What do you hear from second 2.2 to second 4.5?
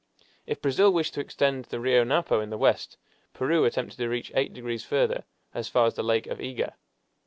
in the west, Peru attempted to reach